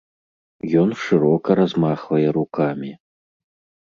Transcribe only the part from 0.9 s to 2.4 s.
шырока размахвае